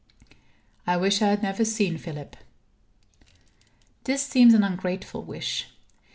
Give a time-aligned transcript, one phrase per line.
[0.87, 2.35] I wish I had never seen Philip.
[4.05, 5.67] This seems an ungrateful wish.